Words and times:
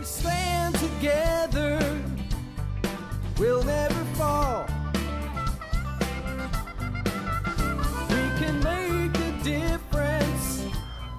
we 0.00 0.06
stand 0.06 0.74
together, 0.76 1.78
we'll 3.38 3.62
never 3.64 4.04
fall. 4.14 4.66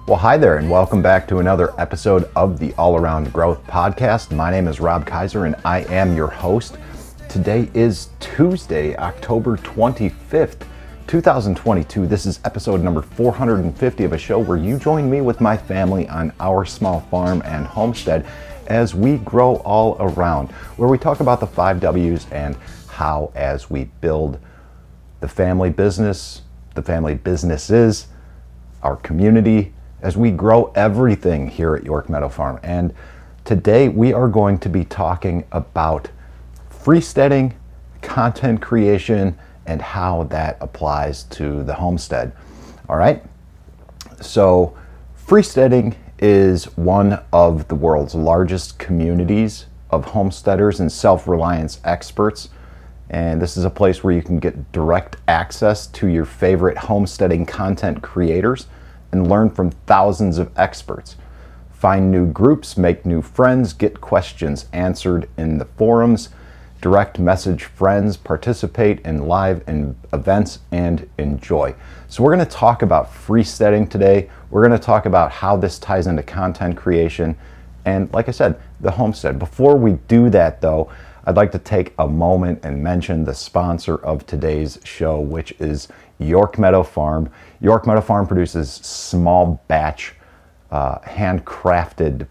Well, 0.08 0.16
hi 0.16 0.36
there, 0.36 0.58
and 0.58 0.68
welcome 0.68 1.00
back 1.00 1.28
to 1.28 1.38
another 1.38 1.72
episode 1.80 2.28
of 2.34 2.58
the 2.58 2.74
All 2.74 2.96
Around 2.96 3.32
Growth 3.32 3.64
Podcast. 3.68 4.34
My 4.34 4.50
name 4.50 4.66
is 4.66 4.80
Rob 4.80 5.06
Kaiser, 5.06 5.46
and 5.46 5.54
I 5.64 5.84
am 5.84 6.16
your 6.16 6.26
host. 6.26 6.76
Today 7.28 7.70
is 7.74 8.08
Tuesday, 8.18 8.96
October 8.96 9.56
25th, 9.58 10.66
2022. 11.06 12.08
This 12.08 12.26
is 12.26 12.40
episode 12.44 12.82
number 12.82 13.00
450 13.00 14.04
of 14.04 14.12
a 14.12 14.18
show 14.18 14.40
where 14.40 14.58
you 14.58 14.76
join 14.76 15.08
me 15.08 15.20
with 15.20 15.40
my 15.40 15.56
family 15.56 16.08
on 16.08 16.32
our 16.40 16.64
small 16.64 17.02
farm 17.02 17.42
and 17.44 17.64
homestead 17.64 18.26
as 18.66 18.94
we 18.94 19.18
grow 19.18 19.56
all 19.56 19.96
around, 20.00 20.50
where 20.76 20.88
we 20.88 20.98
talk 20.98 21.20
about 21.20 21.40
the 21.40 21.46
five 21.46 21.80
W's 21.80 22.26
and 22.30 22.56
how, 22.88 23.32
as 23.34 23.70
we 23.70 23.84
build 24.00 24.38
the 25.20 25.28
family 25.28 25.70
business, 25.70 26.42
the 26.74 26.82
family 26.82 27.14
businesses, 27.14 28.08
our 28.82 28.96
community, 28.96 29.72
as 30.02 30.16
we 30.16 30.30
grow 30.30 30.72
everything 30.74 31.48
here 31.48 31.76
at 31.76 31.84
York 31.84 32.08
Meadow 32.08 32.28
Farm. 32.28 32.58
And 32.62 32.92
today 33.44 33.88
we 33.88 34.12
are 34.12 34.28
going 34.28 34.58
to 34.58 34.68
be 34.68 34.84
talking 34.84 35.44
about 35.52 36.10
freesteading, 36.70 37.54
content 38.00 38.60
creation, 38.60 39.38
and 39.66 39.80
how 39.80 40.24
that 40.24 40.58
applies 40.60 41.22
to 41.24 41.62
the 41.62 41.74
homestead. 41.74 42.32
All 42.88 42.96
right. 42.96 43.22
So, 44.20 44.76
freesteading 45.26 45.94
is 46.22 46.66
one 46.76 47.20
of 47.32 47.66
the 47.66 47.74
world's 47.74 48.14
largest 48.14 48.78
communities 48.78 49.66
of 49.90 50.04
homesteaders 50.04 50.78
and 50.78 50.90
self 50.90 51.26
reliance 51.26 51.80
experts. 51.84 52.48
And 53.10 53.42
this 53.42 53.56
is 53.56 53.64
a 53.64 53.70
place 53.70 54.02
where 54.02 54.14
you 54.14 54.22
can 54.22 54.38
get 54.38 54.72
direct 54.72 55.16
access 55.28 55.88
to 55.88 56.06
your 56.06 56.24
favorite 56.24 56.78
homesteading 56.78 57.44
content 57.44 58.02
creators 58.02 58.68
and 59.10 59.28
learn 59.28 59.50
from 59.50 59.70
thousands 59.70 60.38
of 60.38 60.50
experts. 60.56 61.16
Find 61.72 62.10
new 62.10 62.26
groups, 62.32 62.78
make 62.78 63.04
new 63.04 63.20
friends, 63.20 63.72
get 63.72 64.00
questions 64.00 64.66
answered 64.72 65.28
in 65.36 65.58
the 65.58 65.64
forums, 65.64 66.28
direct 66.82 67.18
message 67.18 67.64
friends, 67.64 68.18
participate 68.18 69.00
in 69.00 69.26
live 69.26 69.62
in 69.66 69.96
events, 70.12 70.58
and 70.70 71.08
enjoy. 71.16 71.74
So, 72.08 72.22
we're 72.22 72.34
going 72.34 72.46
to 72.46 72.52
talk 72.52 72.82
about 72.82 73.10
freesteading 73.10 73.88
today. 73.88 74.28
We're 74.50 74.66
going 74.66 74.78
to 74.78 74.84
talk 74.84 75.06
about 75.06 75.32
how 75.32 75.56
this 75.56 75.78
ties 75.78 76.06
into 76.06 76.22
content 76.22 76.76
creation 76.76 77.36
and, 77.84 78.12
like 78.12 78.28
I 78.28 78.32
said, 78.32 78.60
the 78.80 78.90
homestead. 78.90 79.38
Before 79.38 79.76
we 79.76 79.92
do 80.08 80.28
that, 80.30 80.60
though, 80.60 80.90
I'd 81.24 81.36
like 81.36 81.52
to 81.52 81.58
take 81.58 81.94
a 81.98 82.08
moment 82.08 82.60
and 82.64 82.82
mention 82.82 83.24
the 83.24 83.34
sponsor 83.34 83.96
of 83.96 84.26
today's 84.26 84.80
show, 84.84 85.20
which 85.20 85.52
is 85.60 85.88
York 86.18 86.58
Meadow 86.58 86.82
Farm. 86.82 87.30
York 87.60 87.86
Meadow 87.86 88.00
Farm 88.00 88.26
produces 88.26 88.70
small 88.72 89.62
batch, 89.68 90.14
uh, 90.72 90.98
handcrafted 91.00 92.26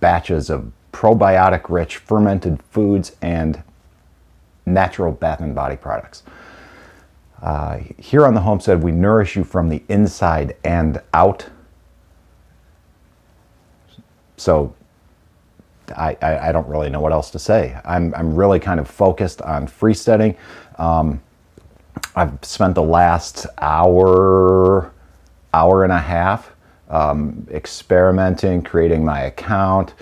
batches 0.00 0.48
of 0.48 0.70
probiotic 0.92 1.68
rich 1.68 1.96
fermented 1.96 2.62
foods 2.70 3.16
and 3.20 3.63
natural 4.66 5.12
bath 5.12 5.40
and 5.40 5.54
body 5.54 5.76
products. 5.76 6.22
Uh, 7.42 7.80
here 7.98 8.26
on 8.26 8.34
the 8.34 8.40
homestead, 8.40 8.82
we 8.82 8.90
nourish 8.90 9.36
you 9.36 9.44
from 9.44 9.68
the 9.68 9.82
inside 9.88 10.56
and 10.64 11.00
out. 11.12 11.46
So 14.36 14.74
I, 15.96 16.16
I, 16.22 16.48
I 16.48 16.52
don't 16.52 16.66
really 16.66 16.88
know 16.88 17.00
what 17.00 17.12
else 17.12 17.30
to 17.32 17.38
say. 17.38 17.78
I'm, 17.84 18.14
I'm 18.14 18.34
really 18.34 18.58
kind 18.58 18.80
of 18.80 18.88
focused 18.88 19.42
on 19.42 19.66
freesteading. 19.66 20.36
Um, 20.78 21.20
I've 22.16 22.38
spent 22.42 22.74
the 22.74 22.82
last 22.82 23.46
hour, 23.58 24.92
hour 25.52 25.84
and 25.84 25.92
a 25.92 25.98
half 25.98 26.50
um, 26.88 27.46
experimenting, 27.50 28.62
creating 28.62 29.04
my 29.04 29.22
account, 29.22 29.94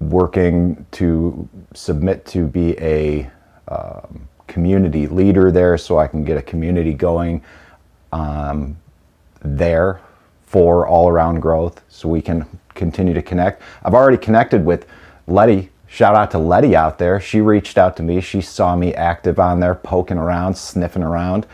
working 0.00 0.86
to 0.92 1.48
submit 1.74 2.24
to 2.26 2.46
be 2.46 2.78
a 2.78 3.30
um, 3.68 4.28
community 4.46 5.06
leader 5.06 5.50
there 5.50 5.76
so 5.76 5.98
I 5.98 6.06
can 6.06 6.24
get 6.24 6.36
a 6.36 6.42
community 6.42 6.94
going 6.94 7.42
um, 8.12 8.76
there 9.42 10.00
for 10.46 10.86
all 10.86 11.08
around 11.08 11.40
growth 11.40 11.82
so 11.88 12.08
we 12.08 12.22
can 12.22 12.46
continue 12.74 13.12
to 13.12 13.22
connect. 13.22 13.62
I've 13.84 13.94
already 13.94 14.16
connected 14.16 14.64
with 14.64 14.86
Letty. 15.26 15.70
Shout 15.86 16.14
out 16.14 16.30
to 16.30 16.38
Letty 16.38 16.74
out 16.74 16.98
there. 16.98 17.20
She 17.20 17.40
reached 17.40 17.76
out 17.76 17.96
to 17.96 18.02
me. 18.02 18.20
She 18.20 18.40
saw 18.40 18.76
me 18.76 18.94
active 18.94 19.38
on 19.38 19.60
there, 19.60 19.74
poking 19.74 20.16
around, 20.16 20.56
sniffing 20.56 21.02
around, 21.02 21.46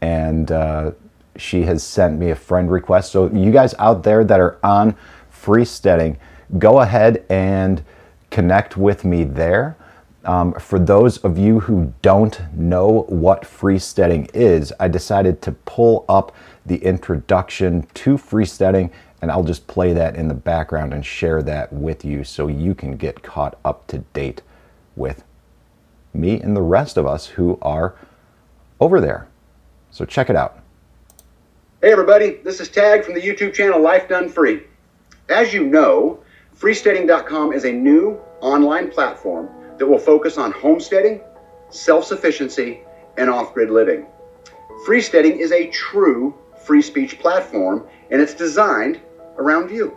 and 0.00 0.50
uh, 0.50 0.92
she 1.36 1.62
has 1.62 1.82
sent 1.82 2.18
me 2.18 2.30
a 2.30 2.34
friend 2.34 2.70
request. 2.70 3.12
So, 3.12 3.28
you 3.30 3.50
guys 3.50 3.74
out 3.78 4.02
there 4.02 4.24
that 4.24 4.40
are 4.40 4.58
on 4.62 4.96
freesteading, 5.32 6.16
go 6.56 6.80
ahead 6.80 7.24
and 7.28 7.84
connect 8.30 8.76
with 8.76 9.04
me 9.04 9.24
there. 9.24 9.76
Um, 10.24 10.52
for 10.54 10.78
those 10.78 11.18
of 11.18 11.38
you 11.38 11.60
who 11.60 11.92
don't 12.02 12.40
know 12.54 13.02
what 13.08 13.42
freesteading 13.42 14.30
is, 14.34 14.72
I 14.80 14.88
decided 14.88 15.40
to 15.42 15.52
pull 15.52 16.04
up 16.08 16.34
the 16.66 16.76
introduction 16.76 17.86
to 17.94 18.16
freesteading 18.16 18.90
and 19.20 19.30
I'll 19.30 19.44
just 19.44 19.66
play 19.66 19.92
that 19.94 20.16
in 20.16 20.28
the 20.28 20.34
background 20.34 20.92
and 20.92 21.04
share 21.04 21.42
that 21.42 21.72
with 21.72 22.04
you 22.04 22.24
so 22.24 22.46
you 22.46 22.74
can 22.74 22.96
get 22.96 23.22
caught 23.22 23.58
up 23.64 23.86
to 23.88 23.98
date 24.12 24.42
with 24.96 25.24
me 26.14 26.40
and 26.40 26.56
the 26.56 26.62
rest 26.62 26.96
of 26.96 27.06
us 27.06 27.26
who 27.26 27.58
are 27.62 27.96
over 28.80 29.00
there. 29.00 29.26
So 29.90 30.04
check 30.04 30.30
it 30.30 30.36
out. 30.36 30.62
Hey 31.82 31.92
everybody, 31.92 32.38
this 32.44 32.60
is 32.60 32.68
Tag 32.68 33.04
from 33.04 33.14
the 33.14 33.20
YouTube 33.20 33.54
channel 33.54 33.80
Life 33.80 34.08
Done 34.08 34.28
Free. 34.28 34.64
As 35.28 35.52
you 35.52 35.64
know, 35.64 36.20
freesteading.com 36.58 37.52
is 37.52 37.64
a 37.64 37.72
new 37.72 38.20
online 38.40 38.90
platform 38.90 39.48
that 39.78 39.86
will 39.86 39.98
focus 39.98 40.38
on 40.38 40.50
homesteading, 40.50 41.20
self-sufficiency, 41.70 42.80
and 43.16 43.30
off-grid 43.30 43.70
living. 43.70 44.06
Freesteading 44.84 45.38
is 45.38 45.52
a 45.52 45.68
true 45.68 46.34
free 46.64 46.82
speech 46.82 47.20
platform 47.20 47.86
and 48.10 48.20
it's 48.20 48.34
designed 48.34 49.00
around 49.36 49.70
you. 49.70 49.96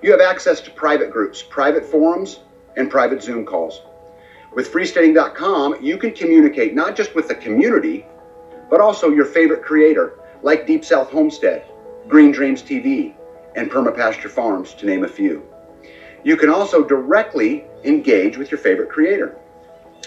You 0.00 0.12
have 0.12 0.20
access 0.20 0.60
to 0.60 0.70
private 0.70 1.10
groups, 1.10 1.42
private 1.42 1.84
forums, 1.84 2.40
and 2.76 2.88
private 2.88 3.20
Zoom 3.20 3.44
calls. 3.44 3.82
With 4.54 4.72
freesteading.com, 4.72 5.82
you 5.82 5.98
can 5.98 6.12
communicate 6.12 6.74
not 6.74 6.94
just 6.94 7.16
with 7.16 7.26
the 7.26 7.34
community, 7.34 8.06
but 8.70 8.80
also 8.80 9.10
your 9.10 9.24
favorite 9.24 9.64
creator, 9.64 10.20
like 10.42 10.68
Deep 10.68 10.84
South 10.84 11.10
Homestead, 11.10 11.64
Green 12.06 12.30
Dreams 12.30 12.62
TV, 12.62 13.14
and 13.56 13.68
Permapasture 13.68 14.30
Farms, 14.30 14.74
to 14.74 14.86
name 14.86 15.02
a 15.02 15.08
few. 15.08 15.44
You 16.24 16.38
can 16.38 16.48
also 16.48 16.82
directly 16.82 17.64
engage 17.84 18.38
with 18.38 18.50
your 18.50 18.58
favorite 18.58 18.88
creator. 18.88 19.36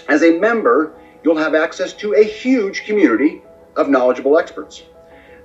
As 0.08 0.24
a 0.24 0.40
member, 0.40 0.94
you'll 1.24 1.38
have 1.38 1.54
access 1.54 1.94
to 1.94 2.16
a 2.16 2.24
huge 2.24 2.86
community 2.86 3.44
of 3.76 3.88
knowledgeable 3.88 4.40
experts. 4.40 4.84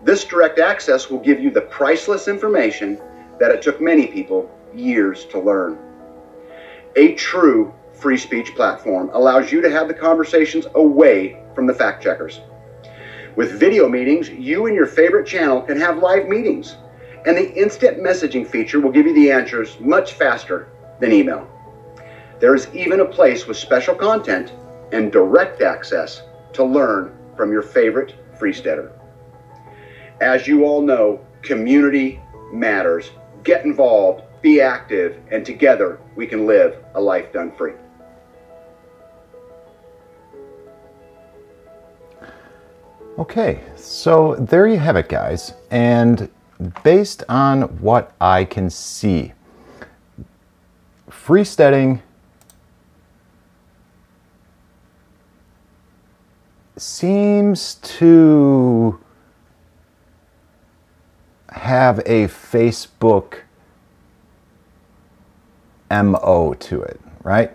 This 0.03 0.25
direct 0.25 0.59
access 0.59 1.11
will 1.11 1.21
give 1.21 1.41
you 1.41 1.51
the 1.51 1.61
priceless 1.61 2.27
information 2.27 2.99
that 3.39 3.51
it 3.51 3.61
took 3.63 3.81
many 3.81 4.07
people 4.07 4.51
years 4.75 5.27
to 5.27 5.39
learn. 5.39 5.79
A 6.97 7.15
true 7.15 7.73
free 7.93 8.17
speech 8.17 8.55
platform 8.55 9.11
allows 9.13 9.53
you 9.53 9.61
to 9.61 9.71
have 9.71 9.89
the 9.89 9.95
conversations 9.95 10.67
away 10.75 11.39
from 11.55 11.67
the 11.67 11.75
fact 11.75 12.03
checkers. 12.03 12.41
With 13.37 13.59
video 13.61 13.89
meetings, 13.89 14.29
you 14.31 14.67
and 14.67 14.75
your 14.75 14.87
favorite 14.87 15.27
channel 15.27 15.63
can 15.63 15.79
have 15.81 15.99
live 15.99 16.29
meetings, 16.29 16.77
and 17.27 17.37
the 17.37 17.55
instant 17.55 17.99
messaging 17.99 18.47
feature 18.47 18.81
will 18.81 18.91
give 18.91 19.07
you 19.07 19.15
the 19.15 19.31
answers 19.31 19.79
much 19.81 20.15
faster 20.15 20.69
than 21.01 21.13
email. 21.13 21.49
There 22.41 22.55
is 22.55 22.69
even 22.75 23.01
a 23.01 23.05
place 23.05 23.47
with 23.47 23.57
special 23.57 23.95
content 23.95 24.53
and 24.93 25.13
direct 25.13 25.63
access 25.63 26.23
to 26.55 26.65
learn 26.65 27.17
from 27.37 27.53
your 27.53 27.63
favorite 27.63 28.15
freesteader. 28.39 28.93
As 30.21 30.47
you 30.47 30.65
all 30.65 30.83
know, 30.83 31.25
community 31.43 32.21
matters. 32.53 33.11
Get 33.45 33.65
involved, 33.65 34.25
be 34.41 34.61
active, 34.61 35.19
and 35.31 35.45
together 35.45 36.01
we 36.15 36.27
can 36.27 36.47
live 36.47 36.77
a 36.95 37.01
life 37.01 37.33
done 37.33 37.53
free. 37.53 37.73
Okay, 43.19 43.61
so 43.77 44.37
there 44.37 44.67
you 44.67 44.79
have 44.79 44.97
it, 44.97 45.09
guys. 45.09 45.55
And 45.71 46.31
based 46.63 47.25
on 47.29 47.63
what 47.81 48.13
I 48.21 48.45
can 48.45 48.71
see, 48.71 49.33
freesteading 51.11 52.01
seems 56.77 57.75
to 57.77 58.99
have 61.51 61.99
a 62.01 62.27
Facebook 62.27 63.41
MO 65.91 66.55
to 66.55 66.83
it, 66.83 67.01
right? 67.23 67.53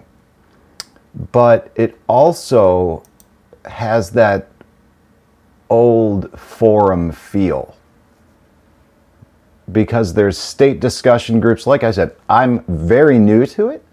But 1.31 1.71
it 1.75 1.99
also 2.07 3.03
has 3.65 4.11
that 4.11 4.47
old 5.69 6.39
forum 6.39 7.11
feel 7.11 7.75
because 9.71 10.13
there's 10.13 10.37
state 10.37 10.79
discussion 10.79 11.39
groups. 11.39 11.67
Like 11.67 11.83
I 11.83 11.91
said, 11.91 12.15
I'm 12.29 12.63
very 12.67 13.19
new 13.19 13.45
to 13.47 13.69
it. 13.69 13.83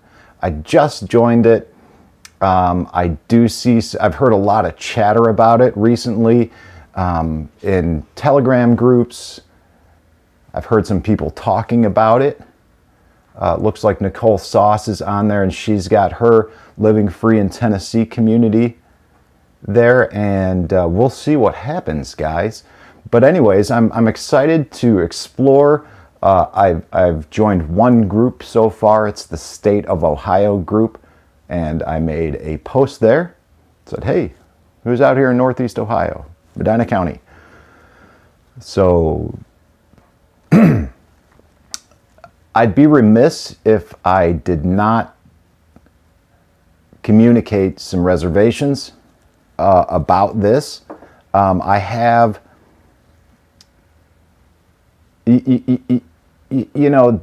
I 0.41 0.51
just 0.51 1.07
joined 1.07 1.47
it. 1.47 1.75
Um, 2.41 2.89
I 2.93 3.09
do 3.29 3.49
see, 3.49 3.81
I've 4.01 4.15
heard 4.15 4.33
a 4.33 4.37
lot 4.37 4.67
of 4.67 4.77
chatter 4.77 5.31
about 5.31 5.61
it 5.61 5.77
recently 5.77 6.53
um, 6.95 7.49
in 7.63 8.05
Telegram 8.15 8.75
groups. 8.77 9.41
I've 10.53 10.67
heard 10.67 10.87
some 10.87 11.03
people 11.03 11.31
talking 11.31 11.87
about 11.87 12.23
it. 12.23 12.41
Uh, 13.37 13.57
looks 13.57 13.83
like 13.83 14.01
Nicole 14.01 14.39
Sauce 14.39 14.87
is 14.87 15.03
on 15.03 15.27
there, 15.27 15.43
and 15.43 15.53
she's 15.53 15.89
got 15.89 16.13
her 16.13 16.51
Living 16.79 17.09
Free 17.09 17.41
in 17.41 17.51
Tennessee 17.51 18.07
community 18.07 18.79
there, 19.67 20.15
and 20.15 20.73
uh, 20.73 20.87
we'll 20.89 21.11
see 21.11 21.35
what 21.35 21.55
happens, 21.55 22.15
guys. 22.15 22.63
But, 23.11 23.25
anyways, 23.25 23.71
I'm, 23.71 23.93
I'm 23.93 24.09
excited 24.09 24.71
to 24.73 25.01
explore. 25.01 25.87
Uh, 26.23 26.47
I've, 26.53 26.87
I've 26.93 27.29
joined 27.31 27.69
one 27.69 28.09
group 28.09 28.43
so 28.43 28.71
far, 28.71 29.07
it's 29.07 29.27
the 29.27 29.37
State 29.37 29.85
of 29.87 30.05
Ohio 30.05 30.59
group, 30.59 31.01
and 31.49 31.83
I 31.83 31.99
made 31.99 32.37
a 32.37 32.59
post 32.59 33.01
there. 33.01 33.37
Said, 33.87 34.05
hey, 34.05 34.33
who's 34.85 35.01
out 35.01 35.17
here 35.17 35.31
in 35.31 35.37
Northeast 35.37 35.79
Ohio? 35.79 36.25
Medina 36.57 36.87
County. 36.87 37.21
So 38.61 39.37
I'd 42.55 42.75
be 42.75 42.87
remiss 42.87 43.57
if 43.65 43.93
I 44.05 44.33
did 44.33 44.65
not 44.65 45.17
communicate 47.03 47.81
some 47.81 48.03
reservations 48.03 48.93
uh, 49.59 49.85
about 49.89 50.41
this. 50.41 50.83
Um, 51.35 51.61
I 51.63 51.79
have, 51.79 52.41
you, 55.27 55.81
you, 56.51 56.69
you 56.75 56.91
know, 56.91 57.21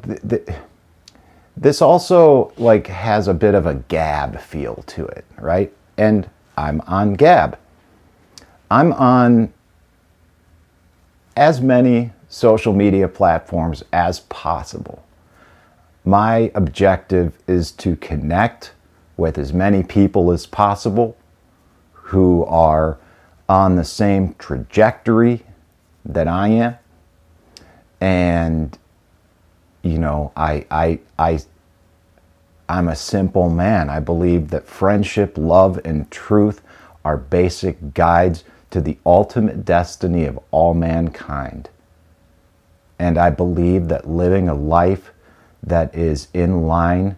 this 1.57 1.81
also 1.81 2.53
like 2.57 2.87
has 2.87 3.27
a 3.27 3.33
bit 3.33 3.55
of 3.55 3.65
a 3.65 3.75
Gab 3.75 4.39
feel 4.39 4.83
to 4.87 5.05
it, 5.05 5.25
right? 5.37 5.71
And 5.97 6.29
I'm 6.57 6.81
on 6.81 7.13
Gab. 7.13 7.57
I'm 8.69 8.93
on 8.93 9.53
as 11.35 11.61
many 11.61 12.11
social 12.29 12.73
media 12.73 13.07
platforms 13.07 13.83
as 13.91 14.21
possible. 14.21 15.03
My 16.03 16.51
objective 16.55 17.37
is 17.47 17.71
to 17.73 17.95
connect 17.97 18.71
with 19.17 19.37
as 19.37 19.53
many 19.53 19.83
people 19.83 20.31
as 20.31 20.45
possible 20.45 21.15
who 21.93 22.43
are 22.45 22.97
on 23.47 23.75
the 23.75 23.83
same 23.83 24.33
trajectory 24.35 25.43
that 26.05 26.27
I 26.27 26.47
am. 26.47 26.77
And 28.01 28.77
you 29.83 29.97
know, 29.97 30.33
I 30.35 30.65
I 30.69 30.99
I 31.17 31.39
I'm 32.67 32.87
a 32.87 32.95
simple 32.95 33.49
man. 33.49 33.89
I 33.89 33.99
believe 33.99 34.49
that 34.49 34.67
friendship, 34.67 35.37
love, 35.37 35.79
and 35.85 36.09
truth 36.11 36.61
are 37.03 37.17
basic 37.17 37.93
guides 37.93 38.43
to 38.71 38.81
the 38.81 38.97
ultimate 39.05 39.65
destiny 39.65 40.25
of 40.25 40.39
all 40.51 40.73
mankind. 40.73 41.69
And 42.97 43.17
I 43.17 43.29
believe 43.29 43.87
that 43.89 44.07
living 44.07 44.47
a 44.47 44.53
life 44.53 45.11
that 45.63 45.93
is 45.93 46.27
in 46.33 46.63
line 46.63 47.17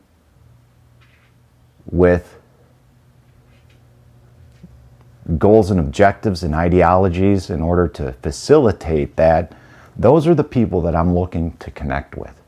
with 1.85 2.39
goals 5.38 5.71
and 5.71 5.80
objectives 5.80 6.44
and 6.44 6.56
ideologies 6.56 7.50
in 7.50 7.62
order 7.62 7.88
to 7.89 8.13
facilitate 8.24 9.15
that, 9.15 9.53
those 9.95 10.28
are 10.28 10.36
the 10.36 10.44
people 10.44 10.81
that 10.81 10.95
I'm 10.95 11.13
looking 11.13 11.56
to 11.57 11.72
connect 11.72 12.16
with. 12.18 12.42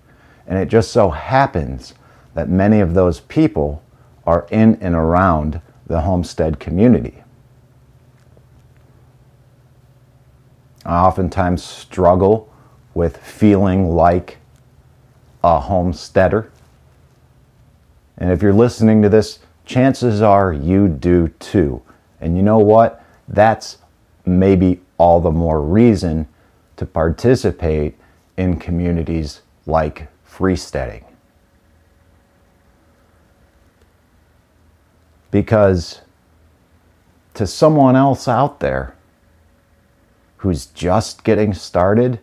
And 0.48 0.58
it 0.58 0.68
just 0.68 0.92
so 0.92 1.10
happens 1.10 1.94
that 2.34 2.50
many 2.50 2.80
of 2.80 2.94
those 2.94 3.20
people 3.22 3.84
are 4.26 4.48
in 4.52 4.76
and 4.82 4.96
around 4.96 5.62
the 5.88 6.02
homestead 6.02 6.60
community. 6.60 7.24
I 10.86 11.04
oftentimes 11.04 11.64
struggle 11.64 12.52
with 12.94 13.18
feeling 13.18 13.96
like 13.96 14.38
a 15.44 15.60
homesteader. 15.60 16.52
And 18.18 18.32
if 18.32 18.42
you're 18.42 18.54
listening 18.54 19.02
to 19.02 19.10
this, 19.10 19.40
chances 19.66 20.22
are 20.22 20.54
you 20.54 20.88
do 20.88 21.28
too. 21.40 21.82
And 22.22 22.38
you 22.38 22.44
know 22.44 22.60
what? 22.60 23.04
That's 23.28 23.78
maybe 24.26 24.82
all 24.98 25.20
the 25.20 25.32
more 25.32 25.62
reason 25.62 26.28
to 26.78 26.86
participate 26.86 27.98
in 28.38 28.60
communities 28.60 29.42
like 29.66 30.08
freesteading. 30.28 31.04
Because 35.32 36.02
to 37.34 37.46
someone 37.46 37.96
else 37.96 38.28
out 38.28 38.60
there, 38.60 38.96
who's 40.38 40.68
just 40.68 41.24
getting 41.24 41.54
started, 41.54 42.20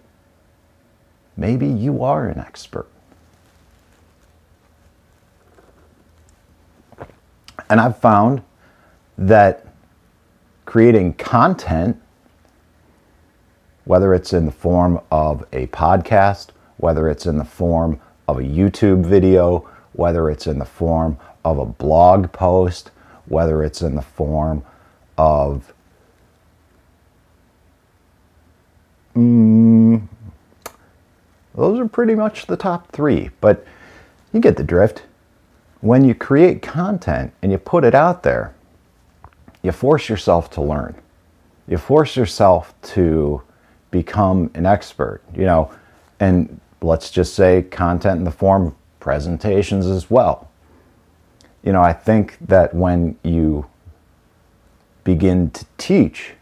maybe 1.37 1.67
you 1.67 2.03
are 2.03 2.29
an 2.29 2.39
expert. 2.39 2.87
And 7.69 7.81
I've 7.81 7.99
found 7.99 8.43
that 9.17 9.67
creating 10.67 11.15
content, 11.15 12.01
whether 13.85 14.15
it's 14.15 14.33
in 14.33 14.47
the 14.47 14.53
form 14.53 15.01
of 15.11 15.45
a 15.53 15.67
podcast, 15.69 16.49
whether 16.77 17.09
it's 17.09 17.27
in 17.27 17.39
the 17.39 17.45
form 17.45 18.01
of 18.29 18.39
a 18.39 18.43
YouTube 18.43 19.05
video, 19.05 19.69
whether 19.93 20.31
it's 20.31 20.47
in 20.47 20.59
the 20.59 20.65
form 20.65 21.19
of 21.45 21.59
a 21.59 21.67
blog 21.67 22.33
post, 22.33 22.91
whether 23.27 23.63
it's 23.63 23.83
in 23.83 23.95
the 23.95 24.03
form 24.03 24.65
of 25.19 25.73
Mm, 29.17 30.09
those 31.55 31.79
are 31.79 31.89
pretty 31.89 32.15
much 32.15 32.47
the 32.47 32.57
top 32.57 32.91
three, 32.93 33.31
but 33.41 33.67
you 34.33 34.41
get 34.41 34.57
the 34.57 34.65
drift. 34.65 35.03
When 35.81 36.05
you 36.05 36.15
create 36.15 36.63
content 36.63 37.33
and 37.43 37.53
you 37.53 37.59
put 37.59 37.85
it 37.85 37.95
out 37.95 38.23
there, 38.23 38.55
you 39.63 39.73
force 39.73 40.09
yourself 40.09 40.51
to 40.53 40.63
learn. 40.63 40.95
You 41.69 41.77
force 41.77 42.17
yourself 42.17 42.75
to 42.83 43.43
become 43.93 44.51
an 44.55 44.67
expert, 44.67 45.23
you 45.37 45.45
know, 45.45 45.71
and 46.19 46.61
let's 46.81 47.11
just 47.11 47.35
say 47.35 47.63
content 47.63 48.19
in 48.19 48.25
the 48.25 48.33
form 48.33 48.67
of 48.67 48.75
presentations 48.99 49.87
as 49.87 50.11
well. 50.11 50.51
You 51.63 51.73
know, 51.73 51.83
I 51.83 51.93
think 51.93 52.37
that 52.41 52.75
when 52.75 53.17
you 53.23 53.67
begin 55.05 55.51
to 55.51 55.65
teach, 55.79 56.33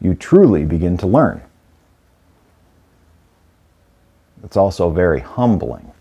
you 0.00 0.14
truly 0.14 0.64
begin 0.64 0.96
to 0.96 1.06
learn. 1.06 1.42
It's 4.42 4.56
also 4.56 4.90
very 4.90 5.20
humbling. 5.20 5.92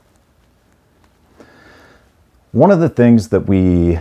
One 2.51 2.71
of 2.71 2.79
the 2.79 2.89
things 2.89 3.27
that 3.29 3.41
we 3.41 4.00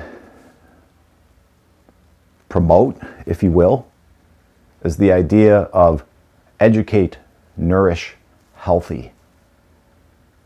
promote, 2.49 2.97
if 3.27 3.43
you 3.43 3.51
will, 3.51 3.87
is 4.85 4.97
the 4.97 5.13
idea 5.13 5.63
of 5.63 6.05
educate, 6.61 7.19
nourish, 7.57 8.15
healthy. 8.55 9.13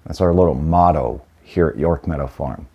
That's 0.04 0.21
our 0.21 0.35
little 0.35 0.54
motto 0.54 1.23
here 1.42 1.69
at 1.69 1.78
York 1.78 2.07
Meadow 2.07 2.26
Farm. 2.26 2.66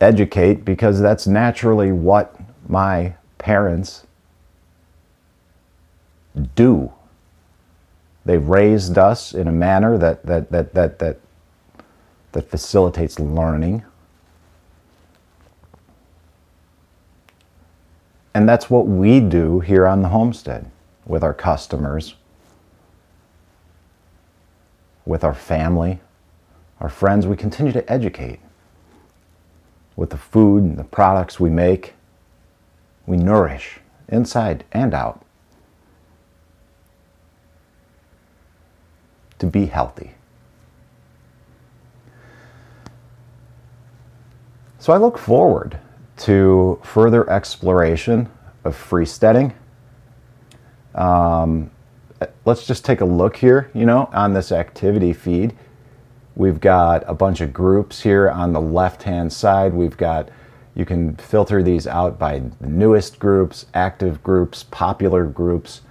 Educate 0.00 0.64
because 0.64 1.00
that's 1.00 1.26
naturally 1.26 1.90
what 1.92 2.36
my 2.68 3.14
parents 3.38 4.06
do. 6.54 6.92
They've 8.24 8.46
raised 8.46 8.98
us 8.98 9.32
in 9.32 9.48
a 9.48 9.52
manner 9.52 9.96
that, 9.98 10.24
that, 10.26 10.50
that, 10.50 10.74
that, 10.74 10.98
that, 10.98 11.18
that 12.32 12.50
facilitates 12.50 13.18
learning. 13.18 13.84
And 18.38 18.48
that's 18.48 18.70
what 18.70 18.86
we 18.86 19.18
do 19.18 19.58
here 19.58 19.84
on 19.84 20.00
the 20.00 20.10
homestead 20.10 20.70
with 21.04 21.24
our 21.24 21.34
customers, 21.34 22.14
with 25.04 25.24
our 25.24 25.34
family, 25.34 25.98
our 26.78 26.88
friends. 26.88 27.26
We 27.26 27.36
continue 27.36 27.72
to 27.72 27.92
educate 27.92 28.38
with 29.96 30.10
the 30.10 30.16
food 30.16 30.62
and 30.62 30.78
the 30.78 30.84
products 30.84 31.40
we 31.40 31.50
make. 31.50 31.94
We 33.06 33.16
nourish 33.16 33.80
inside 34.06 34.62
and 34.70 34.94
out. 34.94 35.24
to 39.40 39.46
be 39.46 39.66
healthy. 39.66 40.14
So 44.78 44.92
I 44.92 44.96
look 44.96 45.18
forward 45.18 45.78
to 46.18 46.80
further 46.82 47.28
exploration 47.30 48.28
of 48.64 48.76
freesteading. 48.76 49.54
Um, 50.94 51.70
let's 52.44 52.66
just 52.66 52.84
take 52.84 53.00
a 53.00 53.04
look 53.04 53.36
here, 53.36 53.70
you 53.74 53.86
know, 53.86 54.10
on 54.12 54.34
this 54.34 54.52
activity 54.52 55.12
feed. 55.12 55.56
We've 56.34 56.60
got 56.60 57.02
a 57.06 57.14
bunch 57.14 57.40
of 57.40 57.52
groups 57.52 58.00
here 58.00 58.30
on 58.30 58.52
the 58.52 58.60
left 58.60 59.02
hand 59.02 59.32
side. 59.32 59.74
We've 59.74 59.96
got, 59.96 60.28
you 60.74 60.84
can 60.84 61.16
filter 61.16 61.62
these 61.62 61.86
out 61.86 62.18
by 62.18 62.42
the 62.60 62.68
newest 62.68 63.18
groups, 63.18 63.66
active 63.74 64.22
groups, 64.22 64.62
popular 64.64 65.24
groups. 65.24 65.82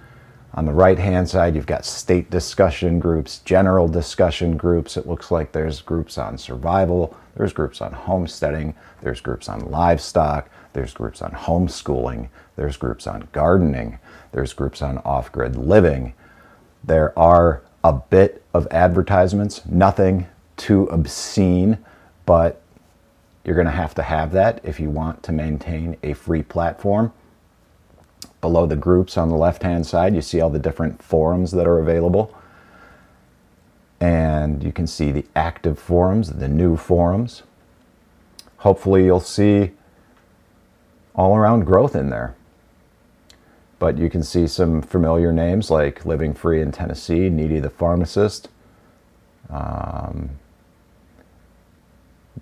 On 0.54 0.64
the 0.64 0.72
right 0.72 0.98
hand 0.98 1.28
side, 1.28 1.54
you've 1.54 1.66
got 1.66 1.84
state 1.84 2.30
discussion 2.30 2.98
groups, 2.98 3.38
general 3.40 3.88
discussion 3.88 4.56
groups. 4.56 4.96
It 4.96 5.06
looks 5.06 5.30
like 5.30 5.52
there's 5.52 5.82
groups 5.82 6.16
on 6.16 6.38
survival, 6.38 7.14
there's 7.38 7.52
groups 7.52 7.80
on 7.80 7.92
homesteading, 7.92 8.74
there's 9.00 9.20
groups 9.20 9.48
on 9.48 9.70
livestock, 9.70 10.50
there's 10.72 10.92
groups 10.92 11.22
on 11.22 11.30
homeschooling, 11.30 12.28
there's 12.56 12.76
groups 12.76 13.06
on 13.06 13.28
gardening, 13.32 14.00
there's 14.32 14.52
groups 14.52 14.82
on 14.82 14.98
off 14.98 15.30
grid 15.30 15.54
living. 15.54 16.14
There 16.82 17.16
are 17.16 17.62
a 17.84 17.92
bit 17.92 18.42
of 18.52 18.66
advertisements, 18.72 19.64
nothing 19.66 20.26
too 20.56 20.84
obscene, 20.86 21.78
but 22.26 22.60
you're 23.44 23.54
going 23.54 23.66
to 23.66 23.70
have 23.70 23.94
to 23.94 24.02
have 24.02 24.32
that 24.32 24.60
if 24.64 24.80
you 24.80 24.90
want 24.90 25.22
to 25.22 25.32
maintain 25.32 25.96
a 26.02 26.14
free 26.14 26.42
platform. 26.42 27.12
Below 28.40 28.66
the 28.66 28.76
groups 28.76 29.16
on 29.16 29.28
the 29.28 29.36
left 29.36 29.62
hand 29.62 29.86
side, 29.86 30.14
you 30.14 30.22
see 30.22 30.40
all 30.40 30.50
the 30.50 30.58
different 30.58 31.00
forums 31.02 31.52
that 31.52 31.68
are 31.68 31.78
available. 31.78 32.36
And 34.00 34.62
you 34.62 34.72
can 34.72 34.86
see 34.86 35.10
the 35.10 35.24
active 35.34 35.78
forums, 35.78 36.30
the 36.30 36.48
new 36.48 36.76
forums. 36.76 37.42
Hopefully, 38.58 39.04
you'll 39.04 39.20
see 39.20 39.72
all 41.14 41.36
around 41.36 41.64
growth 41.64 41.96
in 41.96 42.10
there. 42.10 42.34
But 43.78 43.98
you 43.98 44.08
can 44.10 44.22
see 44.22 44.46
some 44.46 44.82
familiar 44.82 45.32
names 45.32 45.70
like 45.70 46.04
Living 46.04 46.34
Free 46.34 46.60
in 46.60 46.72
Tennessee, 46.72 47.28
Needy 47.28 47.60
the 47.60 47.70
Pharmacist. 47.70 48.48
Um, 49.50 50.30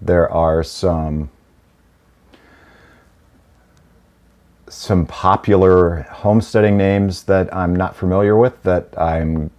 there 0.00 0.30
are 0.30 0.62
some 0.62 1.30
some 4.68 5.06
popular 5.06 6.02
homesteading 6.10 6.76
names 6.76 7.22
that 7.24 7.54
I'm 7.54 7.74
not 7.74 7.94
familiar 7.94 8.36
with 8.36 8.62
that 8.64 8.88
I'm, 8.98 9.50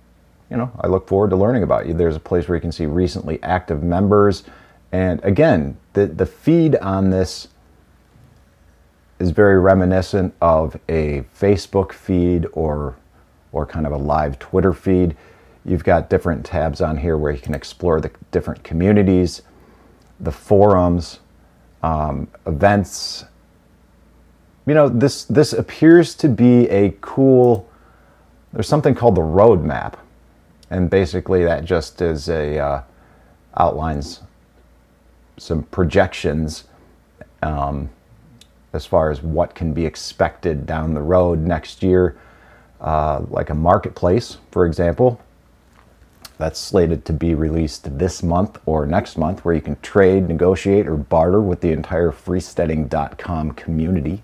you 0.50 0.58
know, 0.58 0.72
I 0.80 0.88
look 0.88 1.08
forward 1.08 1.30
to 1.32 1.36
learning 1.36 1.63
about. 1.63 1.88
You. 1.88 1.94
There's 1.94 2.16
a 2.16 2.22
place 2.22 2.48
where 2.48 2.56
you 2.56 2.62
can 2.62 2.72
see 2.72 2.86
recently 2.86 3.42
active 3.44 3.84
members. 3.84 4.44
And 4.92 5.24
again, 5.24 5.77
the, 5.94 6.08
the 6.08 6.25
feed 6.25 6.75
on 6.77 7.10
this 7.10 7.50
is 9.20 9.32
very 9.32 9.60
reminiscent 9.60 10.34
of 10.42 10.80
a 10.88 11.25
Facebook 11.38 11.92
feed 11.92 12.46
or, 12.54 12.96
or 13.51 13.66
kind 13.66 13.86
of 13.86 13.92
a 13.92 13.98
live 13.98 14.39
Twitter 14.39 14.74
feed. 14.74 15.18
You've 15.66 15.84
got 15.84 16.10
different 16.10 16.46
tabs 16.46 16.80
on 16.82 16.98
here 16.98 17.18
where 17.18 17.32
you 17.32 17.42
can 17.42 17.54
explore 17.54 18.00
the 18.00 18.12
different 18.32 18.63
communities, 18.63 19.42
the 20.20 20.32
forums, 20.32 21.20
um, 21.84 22.27
events, 22.46 23.25
you 24.68 24.74
know, 24.74 24.89
this 24.89 25.24
this 25.24 25.54
appears 25.54 26.13
to 26.16 26.27
be 26.27 26.70
a 26.70 26.94
cool. 27.00 27.70
There's 28.51 28.68
something 28.68 28.94
called 28.94 29.16
the 29.16 29.22
roadmap, 29.22 29.94
and 30.69 30.89
basically 30.89 31.43
that 31.43 31.65
just 31.65 32.01
is 32.01 32.29
a 32.29 32.57
uh, 32.59 32.81
outlines 33.55 34.21
some 35.38 35.63
projections 35.63 36.65
um, 37.41 37.89
as 38.74 38.86
far 38.86 39.12
as 39.12 39.21
what 39.21 39.55
can 39.55 39.74
be 39.74 39.86
expected 39.86 40.65
down 40.65 40.93
the 40.93 41.01
road 41.01 41.39
next 41.39 41.81
year, 41.81 42.17
uh, 42.81 43.21
like 43.29 43.50
a 43.50 43.55
marketplace, 43.55 44.38
for 44.51 44.65
example. 44.65 45.21
That's 46.38 46.59
slated 46.59 47.03
to 47.05 47.13
be 47.13 47.33
released 47.33 47.97
this 47.97 48.21
month 48.21 48.59
or 48.65 48.86
next 48.86 49.17
month, 49.17 49.43
where 49.43 49.55
you 49.55 49.62
can 49.62 49.79
trade, 49.81 50.27
negotiate, 50.27 50.88
or 50.88 50.95
barter 50.95 51.41
with 51.41 51.62
the 51.62 51.71
entire 51.71 52.12
freesteading.com 52.12 53.51
community. 53.51 54.21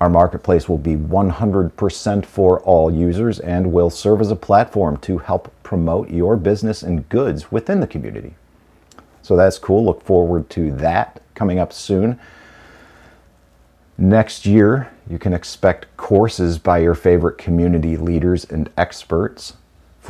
Our 0.00 0.08
marketplace 0.08 0.66
will 0.66 0.78
be 0.78 0.96
100% 0.96 2.24
for 2.24 2.60
all 2.60 2.90
users 2.90 3.38
and 3.38 3.72
will 3.72 3.90
serve 3.90 4.22
as 4.22 4.30
a 4.30 4.36
platform 4.36 4.96
to 4.98 5.18
help 5.18 5.52
promote 5.62 6.08
your 6.08 6.36
business 6.36 6.82
and 6.82 7.06
goods 7.10 7.52
within 7.52 7.80
the 7.80 7.86
community. 7.86 8.34
So 9.20 9.36
that's 9.36 9.58
cool. 9.58 9.84
Look 9.84 10.02
forward 10.02 10.48
to 10.50 10.72
that 10.76 11.20
coming 11.34 11.58
up 11.58 11.72
soon. 11.72 12.18
Next 13.98 14.46
year, 14.46 14.90
you 15.06 15.18
can 15.18 15.34
expect 15.34 15.94
courses 15.98 16.56
by 16.58 16.78
your 16.78 16.94
favorite 16.94 17.36
community 17.36 17.98
leaders 17.98 18.46
and 18.46 18.70
experts. 18.78 19.52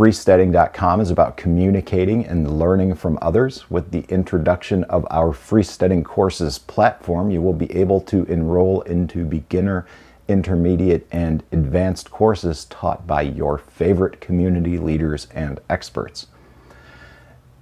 Freesteading.com 0.01 1.03
is 1.03 1.11
about 1.11 1.37
communicating 1.37 2.25
and 2.25 2.59
learning 2.59 2.95
from 2.95 3.19
others. 3.21 3.71
With 3.71 3.91
the 3.91 4.07
introduction 4.09 4.83
of 4.85 5.07
our 5.11 5.31
Freesteading 5.35 6.07
Courses 6.07 6.59
platform, 6.59 7.31
you 7.31 7.43
will 7.43 7.53
be 7.53 7.71
able 7.77 8.01
to 8.05 8.25
enroll 8.25 8.81
into 8.81 9.27
beginner, 9.27 9.85
intermediate, 10.27 11.07
and 11.13 11.43
advanced 11.53 12.11
courses 12.11 12.65
taught 12.65 13.07
by 13.07 13.21
your 13.21 13.59
favorite 13.59 14.23
community 14.23 14.79
leaders 14.79 15.29
and 15.35 15.61
experts. 15.69 16.29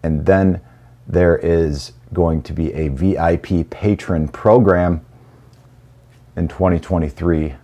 And 0.04 0.24
then 0.24 0.60
there 1.08 1.38
is 1.38 1.90
going 2.14 2.42
to 2.42 2.52
be 2.52 2.72
a 2.72 2.86
VIP 2.86 3.68
patron 3.68 4.28
program 4.28 5.04
in 6.36 6.46
2023 6.46 7.56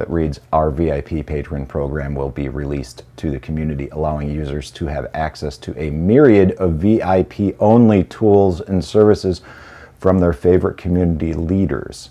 that 0.00 0.10
reads 0.10 0.40
Our 0.50 0.70
VIP 0.70 1.26
patron 1.26 1.66
program 1.66 2.14
will 2.14 2.30
be 2.30 2.48
released 2.48 3.02
to 3.18 3.30
the 3.30 3.38
community, 3.38 3.90
allowing 3.92 4.30
users 4.30 4.70
to 4.72 4.86
have 4.86 5.10
access 5.12 5.58
to 5.58 5.78
a 5.78 5.90
myriad 5.90 6.52
of 6.52 6.76
VIP 6.76 7.54
only 7.60 8.04
tools 8.04 8.62
and 8.62 8.82
services 8.82 9.42
from 9.98 10.18
their 10.18 10.32
favorite 10.32 10.78
community 10.78 11.34
leaders. 11.34 12.10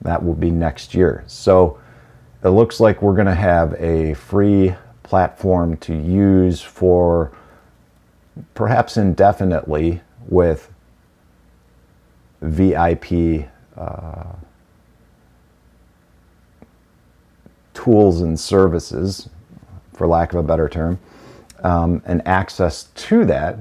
That 0.00 0.24
will 0.24 0.34
be 0.34 0.50
next 0.50 0.94
year. 0.94 1.24
So 1.26 1.78
it 2.42 2.48
looks 2.48 2.80
like 2.80 3.02
we're 3.02 3.12
going 3.12 3.26
to 3.26 3.34
have 3.34 3.74
a 3.74 4.14
free 4.14 4.74
platform 5.02 5.76
to 5.76 5.94
use 5.94 6.62
for 6.62 7.32
perhaps 8.54 8.96
indefinitely 8.96 10.00
with 10.26 10.72
VIP. 12.40 13.50
Uh, 13.76 14.24
tools 17.84 18.22
and 18.22 18.40
services, 18.40 19.28
for 19.92 20.06
lack 20.06 20.32
of 20.32 20.38
a 20.38 20.42
better 20.42 20.68
term, 20.70 20.98
um, 21.62 22.00
and 22.06 22.26
access 22.26 22.84
to 22.94 23.26
that 23.26 23.58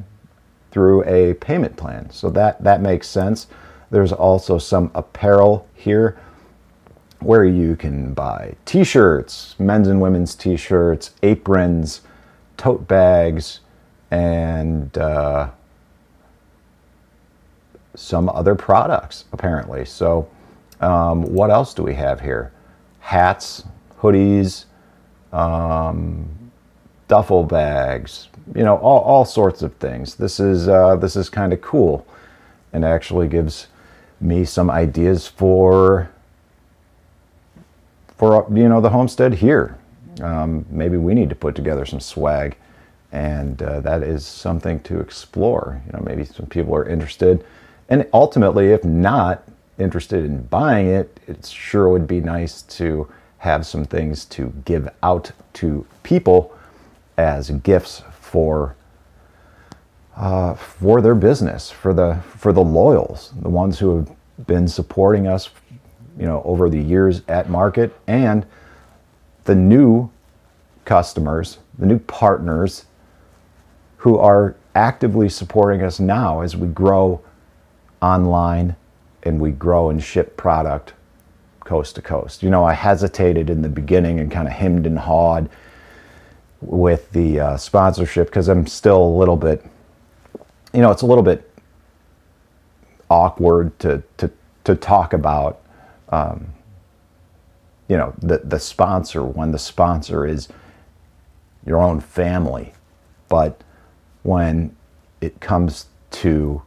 through 0.72 1.03
a 1.03 1.34
payment 1.36 1.75
plan. 1.75 2.10
So 2.10 2.30
that, 2.30 2.63
that 2.63 2.82
makes 2.82 3.08
sense. 3.08 3.48
There's 3.92 4.13
also 4.13 4.58
some 4.58 4.92
apparel 4.96 5.68
here 5.75 6.18
where 7.20 7.44
you 7.44 7.75
can 7.75 8.13
buy 8.13 8.56
t 8.65 8.84
shirts, 8.84 9.56
men's 9.60 9.88
and 9.89 10.01
women's 10.01 10.36
t 10.36 10.56
shirts, 10.56 11.12
aprons, 11.22 12.01
tote 12.56 12.88
bags, 12.88 13.60
and 14.10 14.98
uh, 14.98 15.50
some 17.96 18.30
other 18.30 18.56
products, 18.56 19.25
apparently. 19.34 19.84
So, 19.86 20.30
um, 20.80 21.24
what 21.24 21.50
else 21.50 21.74
do 21.74 21.84
we 21.84 21.94
have 21.96 22.22
here? 22.22 22.51
Hats, 23.00 23.63
hoodies, 24.03 24.65
um, 25.31 26.27
duffel 27.07 27.43
bags, 27.43 28.27
you 28.53 28.63
know, 28.63 28.75
all, 28.77 29.00
all 29.00 29.25
sorts 29.25 29.62
of 29.62 29.74
things. 29.75 30.15
This 30.15 30.39
is 30.39 30.67
uh, 30.67 30.98
this 30.98 31.15
is 31.15 31.29
kind 31.29 31.53
of 31.53 31.62
cool, 31.62 32.05
and 32.74 32.83
actually 32.83 33.27
gives 33.27 33.67
me 34.19 34.45
some 34.45 34.69
ideas 34.69 35.27
for 35.27 36.10
for 38.17 38.45
you 38.53 38.67
know 38.67 38.81
the 38.81 38.89
homestead 38.89 39.33
here. 39.33 39.77
Um, 40.22 40.65
maybe 40.69 40.98
we 40.98 41.13
need 41.13 41.29
to 41.29 41.36
put 41.36 41.55
together 41.55 41.86
some 41.86 42.00
swag, 42.00 42.57
and 43.12 43.62
uh, 43.63 43.79
that 43.81 44.03
is 44.03 44.25
something 44.25 44.81
to 44.81 45.00
explore. 45.00 45.81
You 45.88 45.93
know, 45.93 46.03
maybe 46.05 46.25
some 46.25 46.45
people 46.48 46.75
are 46.75 46.88
interested, 46.88 47.45
and 47.89 48.05
ultimately, 48.13 48.67
if 48.67 48.83
not 48.83 49.43
interested 49.79 50.25
in 50.25 50.43
buying 50.43 50.88
it, 50.88 51.19
it 51.25 51.45
sure 51.45 51.89
would 51.89 52.05
be 52.05 52.19
nice 52.19 52.62
to 52.63 53.07
have 53.43 53.65
some 53.65 53.85
things 53.85 54.25
to 54.25 54.53
give 54.65 54.89
out 55.03 55.31
to 55.53 55.85
people 56.03 56.55
as 57.17 57.50
gifts 57.50 58.03
for 58.19 58.75
uh, 60.15 60.53
for 60.53 61.01
their 61.01 61.15
business, 61.15 61.71
for 61.71 61.93
the 61.93 62.19
for 62.38 62.53
the 62.53 62.63
loyals, 62.63 63.33
the 63.41 63.50
ones 63.50 63.79
who 63.79 63.97
have 63.97 64.47
been 64.47 64.67
supporting 64.67 65.27
us, 65.27 65.50
you 66.17 66.25
know, 66.25 66.41
over 66.43 66.69
the 66.69 66.79
years 66.79 67.21
at 67.27 67.50
market, 67.50 67.93
and 68.07 68.45
the 69.45 69.55
new 69.55 70.09
customers 70.85 71.57
the 71.77 71.85
new 71.85 72.00
partners 72.00 72.85
who 73.97 74.17
are 74.17 74.55
actively 74.75 75.29
supporting 75.29 75.81
us 75.81 76.00
now 76.00 76.41
as 76.41 76.55
we 76.55 76.67
grow 76.67 77.21
online 78.01 78.75
and 79.23 79.39
we 79.39 79.51
grow 79.51 79.89
and 79.89 80.03
ship 80.03 80.35
product 80.35 80.93
coast 81.63 81.96
to 81.96 82.01
coast. 82.01 82.43
You 82.43 82.50
know, 82.50 82.63
I 82.63 82.74
hesitated 82.74 83.50
in 83.50 83.62
the 83.62 83.70
beginning 83.70 84.20
and 84.20 84.32
kind 84.32 84.48
of 84.48 84.53
hemmed 84.53 84.86
and 84.86 85.00
hawed 85.00 85.50
with 86.62 87.12
the 87.12 87.39
uh, 87.39 87.58
sponsorship 87.58 88.27
because 88.27 88.48
I'm 88.48 88.67
still 88.67 89.03
a 89.03 89.15
little 89.17 89.36
bit, 89.36 89.65
you 90.74 90.82
know, 90.82 90.91
it's 90.91 91.01
a 91.01 91.05
little 91.05 91.24
bit 91.24 91.50
awkward 93.10 93.77
to 93.79 94.01
to 94.17 94.32
to 94.63 94.75
talk 94.75 95.13
about, 95.13 95.62
um, 96.10 96.48
you 97.88 97.98
know, 97.98 98.13
the 98.20 98.39
the 98.39 98.60
sponsor 98.60 99.24
when 99.24 99.51
the 99.51 99.60
sponsor 99.60 100.25
is 100.25 100.48
your 101.65 101.82
own 101.82 102.00
family, 102.00 102.74
but 103.29 103.62
when 104.24 104.75
it 105.22 105.39
comes 105.39 105.88
to 106.12 106.62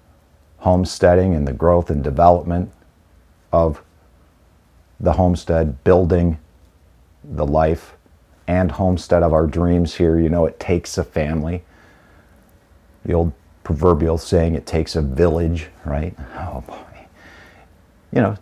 homesteading 0.59 1.35
and 1.35 1.47
the 1.47 1.53
growth 1.53 1.91
and 1.91 2.03
development 2.03 2.73
of 3.53 3.83
the 4.99 5.13
homestead, 5.13 5.83
building 5.85 6.39
the 7.25 7.47
life 7.47 7.97
and 8.47 8.73
homestead 8.73 9.23
of 9.23 9.33
our 9.33 9.47
dreams 9.47 9.95
here. 9.95 10.19
You 10.19 10.29
know, 10.29 10.47
it 10.47 10.59
takes 10.61 10.97
a 10.99 11.05
family. 11.05 11.65
The 13.05 13.13
old 13.13 13.33
proverbial 13.65 14.19
saying, 14.19 14.55
it 14.55 14.67
takes 14.67 14.97
a 14.97 15.03
village, 15.03 15.69
right? 15.85 16.15
Oh 16.35 16.63
boy. 16.67 17.07
You 18.13 18.23
know, 18.23 18.37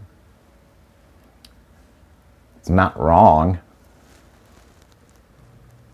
it's 2.58 2.68
not 2.68 2.98
wrong, 2.98 3.58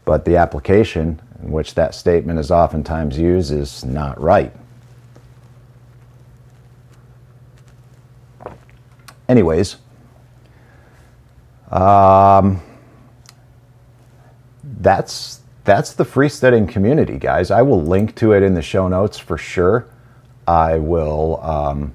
but 0.05 0.25
the 0.25 0.37
application 0.37 1.21
in 1.43 1.51
which 1.53 1.75
that 1.75 1.95
statement 1.95 2.39
is 2.39 2.51
oftentimes 2.51 3.19
used 3.19 3.53
is 3.53 3.85
not 3.85 4.21
right. 4.21 4.53
Anyways, 9.29 9.77
um, 11.71 12.61
that's 14.81 15.41
that's 15.65 15.93
the 15.93 16.05
freesteading 16.05 16.69
community, 16.69 17.19
guys. 17.19 17.51
I 17.51 17.63
will 17.63 17.83
link 17.83 18.15
to 18.17 18.33
it 18.33 18.43
in 18.43 18.55
the 18.55 18.63
show 18.63 18.89
notes 18.89 19.19
for 19.19 19.39
sure. 19.39 19.87
I 20.47 20.79
will 20.79 21.41
um, 21.43 21.93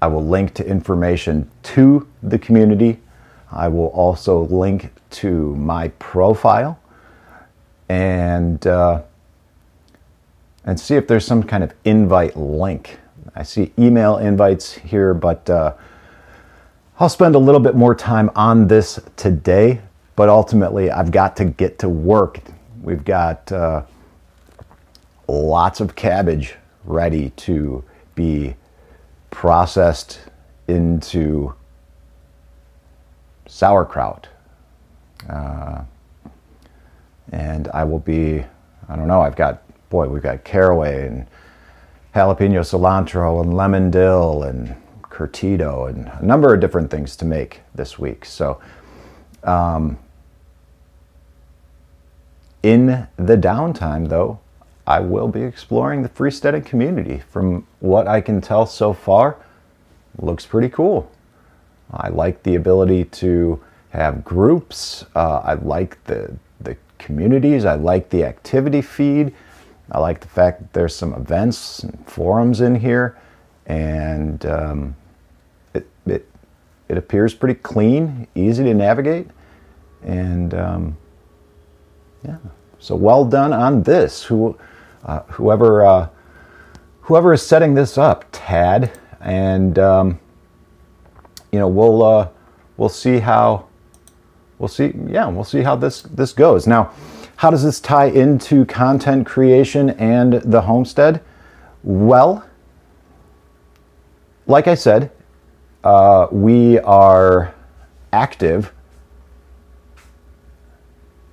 I 0.00 0.06
will 0.06 0.24
link 0.26 0.54
to 0.54 0.66
information 0.66 1.50
to 1.62 2.08
the 2.22 2.38
community. 2.38 3.00
I 3.50 3.68
will 3.68 3.88
also 3.88 4.46
link 4.46 4.92
to 5.10 5.54
my 5.56 5.88
profile 5.98 6.80
and 7.88 8.66
uh, 8.66 9.02
and 10.64 10.80
see 10.80 10.94
if 10.94 11.06
there's 11.06 11.26
some 11.26 11.42
kind 11.42 11.62
of 11.62 11.74
invite 11.84 12.36
link. 12.36 12.98
I 13.34 13.42
see 13.42 13.72
email 13.78 14.16
invites 14.18 14.72
here, 14.72 15.12
but 15.14 15.48
uh, 15.50 15.74
I'll 17.00 17.08
spend 17.08 17.34
a 17.34 17.38
little 17.38 17.60
bit 17.60 17.74
more 17.74 17.94
time 17.94 18.30
on 18.36 18.68
this 18.68 19.00
today, 19.16 19.80
but 20.14 20.28
ultimately 20.28 20.90
I've 20.90 21.10
got 21.10 21.36
to 21.38 21.46
get 21.46 21.78
to 21.78 21.88
work. 21.88 22.40
We've 22.82 23.02
got 23.02 23.50
uh, 23.50 23.84
lots 25.26 25.80
of 25.80 25.96
cabbage 25.96 26.54
ready 26.84 27.30
to 27.30 27.82
be 28.14 28.56
processed 29.30 30.20
into 30.68 31.54
sauerkraut. 33.46 34.28
Uh, 35.30 35.84
and 37.32 37.68
I 37.68 37.84
will 37.84 38.00
be, 38.00 38.44
I 38.88 38.96
don't 38.96 39.08
know, 39.08 39.22
I've 39.22 39.36
got, 39.36 39.62
boy, 39.88 40.08
we've 40.08 40.22
got 40.22 40.44
caraway 40.44 41.06
and 41.06 41.26
jalapeno 42.14 42.60
cilantro 42.60 43.40
and 43.42 43.54
lemon 43.54 43.90
dill 43.90 44.42
and 44.42 44.76
curtido 45.12 45.88
and 45.88 46.10
a 46.20 46.24
number 46.24 46.54
of 46.54 46.60
different 46.60 46.90
things 46.90 47.14
to 47.16 47.24
make 47.24 47.60
this 47.74 47.98
week. 47.98 48.24
So, 48.24 48.60
um, 49.44 49.98
in 52.62 53.06
the 53.16 53.36
downtime, 53.36 54.08
though, 54.08 54.38
I 54.86 55.00
will 55.00 55.28
be 55.28 55.42
exploring 55.42 56.02
the 56.02 56.08
freesteading 56.08 56.64
community. 56.64 57.22
From 57.30 57.66
what 57.80 58.08
I 58.08 58.20
can 58.20 58.40
tell 58.40 58.66
so 58.66 58.92
far, 58.92 59.36
looks 60.18 60.46
pretty 60.46 60.68
cool. 60.68 61.10
I 61.92 62.08
like 62.08 62.42
the 62.42 62.54
ability 62.54 63.04
to 63.04 63.60
have 63.90 64.24
groups. 64.24 65.04
Uh, 65.14 65.40
I 65.44 65.54
like 65.54 66.02
the 66.04 66.34
the 66.60 66.76
communities. 66.98 67.64
I 67.64 67.74
like 67.74 68.08
the 68.10 68.24
activity 68.24 68.80
feed. 68.80 69.34
I 69.90 69.98
like 69.98 70.20
the 70.20 70.28
fact 70.28 70.60
that 70.60 70.72
there's 70.72 70.94
some 70.94 71.12
events 71.12 71.80
and 71.80 72.06
forums 72.06 72.60
in 72.60 72.76
here, 72.76 73.18
and 73.66 74.44
um, 74.46 74.96
it, 75.74 75.86
it 76.06 76.28
it 76.88 76.98
appears 76.98 77.34
pretty 77.34 77.54
clean, 77.54 78.26
easy 78.34 78.64
to 78.64 78.74
navigate, 78.74 79.28
and 80.02 80.52
um, 80.54 80.96
yeah. 82.24 82.36
So 82.78 82.96
well 82.96 83.24
done 83.24 83.52
on 83.52 83.82
this. 83.84 84.24
Who, 84.24 84.58
uh, 85.04 85.20
whoever, 85.28 85.86
uh, 85.86 86.08
whoever 87.02 87.32
is 87.32 87.40
setting 87.40 87.74
this 87.74 87.96
up, 87.96 88.24
Tad, 88.32 88.98
and 89.20 89.78
um, 89.78 90.20
you 91.50 91.58
know 91.58 91.68
we'll 91.68 92.02
uh, 92.02 92.28
we'll 92.76 92.88
see 92.88 93.18
how 93.18 93.66
we'll 94.58 94.68
see. 94.68 94.92
Yeah, 95.06 95.28
we'll 95.28 95.44
see 95.44 95.62
how 95.62 95.76
this 95.76 96.02
this 96.02 96.32
goes. 96.32 96.66
Now, 96.66 96.92
how 97.36 97.50
does 97.50 97.62
this 97.62 97.80
tie 97.80 98.06
into 98.06 98.64
content 98.66 99.26
creation 99.26 99.90
and 99.90 100.34
the 100.34 100.60
homestead? 100.62 101.22
Well, 101.82 102.44
like 104.46 104.68
I 104.68 104.74
said, 104.74 105.10
uh, 105.84 106.28
we 106.30 106.78
are 106.80 107.54
active 108.12 108.72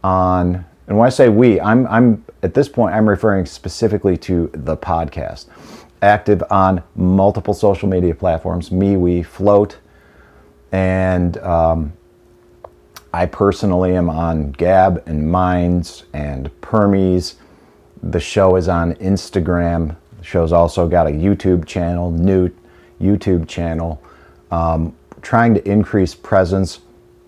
on, 0.04 0.66
and 0.88 0.98
when 0.98 1.06
I 1.06 1.10
say 1.10 1.30
we, 1.30 1.60
I'm, 1.60 1.86
I'm 1.88 2.26
at 2.42 2.54
this 2.54 2.70
point, 2.70 2.96
I'm 2.96 3.08
referring 3.08 3.46
specifically 3.46 4.18
to 4.18 4.50
the 4.54 4.78
podcast. 4.78 5.48
Active 6.02 6.42
on 6.50 6.82
multiple 6.96 7.54
social 7.54 7.90
media 7.90 8.16
platforms, 8.16 8.70
MeWe, 8.70 9.26
float, 9.26 9.78
and 10.72 11.38
um, 11.40 11.94
I 13.14 13.26
personally 13.26 13.96
am 13.96 14.10
on 14.10 14.52
Gab 14.52 15.04
and 15.06 15.30
Minds 15.30 16.06
and 16.14 16.50
Permies. 16.62 17.36
The 18.02 18.20
show 18.20 18.56
is 18.56 18.70
on 18.70 18.94
Instagram. 18.96 19.96
The 20.20 20.24
show's 20.24 20.54
also 20.54 20.88
got 20.88 21.08
a 21.08 21.10
YouTube 21.10 21.66
channel, 21.66 22.12
new 22.12 22.50
YouTube 23.02 23.48
channel. 23.48 24.02
Um, 24.52 24.96
trying 25.22 25.54
to 25.54 25.68
increase 25.70 26.16
presence 26.16 26.80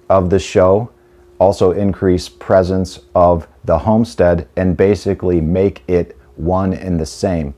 of 0.09 0.29
the 0.29 0.39
show, 0.39 0.91
also 1.39 1.71
increase 1.71 2.29
presence 2.29 2.99
of 3.15 3.47
the 3.65 3.77
homestead, 3.77 4.47
and 4.55 4.75
basically 4.75 5.41
make 5.41 5.83
it 5.87 6.17
one 6.35 6.73
and 6.73 6.99
the 6.99 7.05
same. 7.05 7.53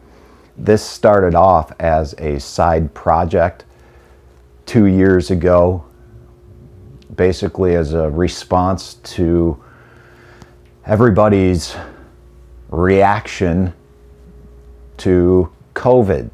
This 0.57 0.83
started 0.83 1.35
off 1.35 1.71
as 1.79 2.13
a 2.17 2.39
side 2.39 2.93
project 2.93 3.65
two 4.65 4.85
years 4.85 5.31
ago 5.31 5.85
basically 7.15 7.75
as 7.75 7.93
a 7.93 8.09
response 8.09 8.95
to 8.95 9.61
everybody's 10.85 11.75
reaction 12.69 13.73
to 14.97 15.51
COVID 15.75 16.29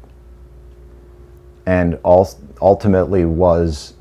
and 1.66 1.98
ultimately 2.60 3.24
was 3.24 3.94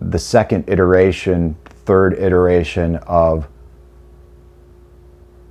the 0.00 0.18
second 0.18 0.68
iteration, 0.68 1.56
third 1.64 2.14
iteration 2.18 2.96
of 2.96 3.48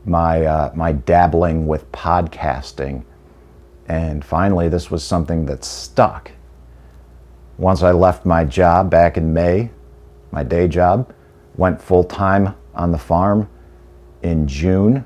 my 0.05 0.45
uh, 0.45 0.71
my 0.75 0.91
dabbling 0.91 1.65
with 1.65 1.91
podcasting, 1.91 3.03
and 3.87 4.23
finally, 4.23 4.69
this 4.69 4.91
was 4.91 5.03
something 5.03 5.45
that 5.47 5.63
stuck. 5.63 6.31
Once 7.57 7.81
I 7.81 7.91
left 7.91 8.25
my 8.25 8.43
job 8.43 8.89
back 8.89 9.17
in 9.17 9.33
May, 9.33 9.71
my 10.31 10.43
day 10.43 10.67
job, 10.67 11.13
went 11.55 11.81
full 11.81 12.03
time 12.03 12.55
on 12.73 12.91
the 12.91 12.97
farm 12.97 13.49
in 14.21 14.47
June. 14.47 15.05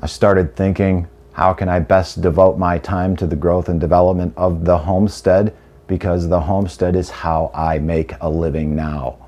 I 0.00 0.06
started 0.06 0.56
thinking, 0.56 1.08
how 1.32 1.52
can 1.54 1.68
I 1.68 1.78
best 1.80 2.20
devote 2.20 2.58
my 2.58 2.78
time 2.78 3.16
to 3.16 3.26
the 3.26 3.36
growth 3.36 3.68
and 3.68 3.80
development 3.80 4.34
of 4.36 4.64
the 4.64 4.78
homestead? 4.78 5.56
Because 5.86 6.28
the 6.28 6.40
homestead 6.40 6.94
is 6.94 7.10
how 7.10 7.50
I 7.54 7.78
make 7.78 8.14
a 8.20 8.28
living 8.28 8.76
now. 8.76 9.18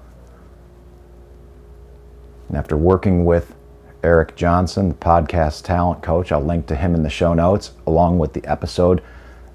And 2.49 2.57
after 2.57 2.77
working 2.77 3.25
with 3.25 3.55
Eric 4.03 4.37
Johnson, 4.37 4.91
the 4.91 4.95
podcast 4.95 5.65
talent 5.65 6.03
coach, 6.03 6.31
I'll 6.31 6.45
link 6.45 6.67
to 6.67 6.77
him 6.77 6.95
in 6.95 7.03
the 7.03 7.11
show 7.11 7.33
notes, 7.33 7.73
along 7.87 8.19
with 8.19 8.35
the 8.35 8.45
episode 8.45 9.03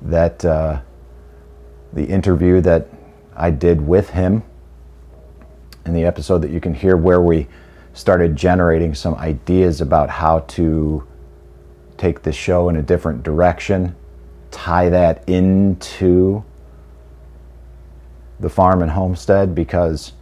that 0.01 0.43
uh, 0.43 0.81
the 1.93 2.05
interview 2.05 2.61
that 2.61 2.87
I 3.35 3.51
did 3.51 3.79
with 3.79 4.09
him 4.09 4.43
in 5.85 5.93
the 5.93 6.03
episode 6.03 6.39
that 6.39 6.51
you 6.51 6.59
can 6.59 6.73
hear 6.73 6.97
where 6.97 7.21
we 7.21 7.47
started 7.93 8.35
generating 8.35 8.95
some 8.95 9.15
ideas 9.15 9.81
about 9.81 10.09
how 10.09 10.39
to 10.39 11.07
take 11.99 12.23
the 12.23 12.31
show 12.31 12.69
in 12.69 12.77
a 12.77 12.81
different 12.81 13.21
direction, 13.21 13.95
tie 14.49 14.89
that 14.89 15.27
into 15.29 16.43
the 18.39 18.49
farm 18.49 18.81
and 18.81 18.91
homestead 18.91 19.53
because 19.53 20.13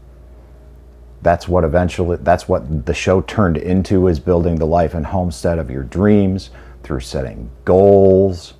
that's 1.21 1.47
what 1.47 1.63
eventually 1.63 2.17
that's 2.21 2.47
what 2.47 2.85
the 2.85 2.93
show 2.93 3.21
turned 3.21 3.57
into 3.57 4.07
is 4.07 4.19
building 4.19 4.55
the 4.55 4.65
life 4.65 4.93
and 4.93 5.05
homestead 5.05 5.59
of 5.59 5.69
your 5.69 5.83
dreams 5.83 6.49
through 6.83 6.99
setting 6.99 7.49
goals. 7.63 8.55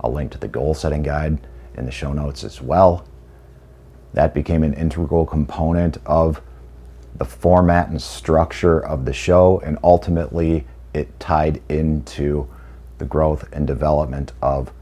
I'll 0.00 0.12
link 0.12 0.30
to 0.32 0.38
the 0.38 0.48
goal 0.48 0.74
setting 0.74 1.02
guide 1.02 1.38
in 1.74 1.86
the 1.86 1.90
show 1.90 2.12
notes 2.12 2.44
as 2.44 2.60
well. 2.60 3.06
That 4.12 4.34
became 4.34 4.62
an 4.62 4.74
integral 4.74 5.24
component 5.24 5.98
of 6.04 6.42
the 7.16 7.24
format 7.24 7.88
and 7.88 8.00
structure 8.00 8.84
of 8.84 9.04
the 9.04 9.12
show, 9.12 9.60
and 9.64 9.78
ultimately 9.82 10.66
it 10.94 11.18
tied 11.20 11.62
into 11.68 12.48
the 12.98 13.04
growth 13.04 13.48
and 13.52 13.66
development 13.66 14.32
of 14.42 14.72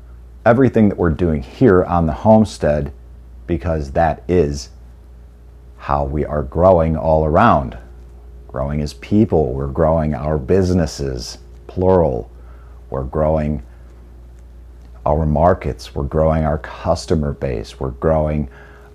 everything 0.45 0.89
that 0.89 0.99
we're 0.99 1.11
doing 1.11 1.43
here 1.43 1.85
on 1.85 2.07
the 2.07 2.13
homestead 2.13 2.93
because 3.47 3.93
that 3.93 4.23
is 4.29 4.71
how 5.79 6.05
we 6.05 6.25
are 6.25 6.43
growing 6.43 6.97
all 6.97 7.25
around. 7.25 7.77
Growing 8.49 8.81
as 8.81 8.95
people, 8.95 9.53
we're 9.53 9.67
growing 9.67 10.15
our 10.15 10.39
businesses, 10.39 11.39
plural. 11.67 12.31
We're 12.91 13.05
growing 13.05 13.63
our 15.05 15.25
markets, 15.25 15.95
we're 15.95 16.05
growing 16.05 16.45
our 16.45 16.59
customer 16.59 17.33
base, 17.33 17.81
we're 17.81 17.93
growing 17.93 18.49